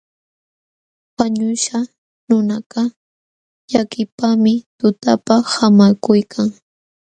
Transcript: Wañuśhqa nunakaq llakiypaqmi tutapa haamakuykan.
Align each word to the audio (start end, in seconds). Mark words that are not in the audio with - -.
Wañuśhqa 1.17 1.79
nunakaq 2.27 2.89
llakiypaqmi 3.71 4.53
tutapa 4.77 5.35
haamakuykan. 5.51 6.47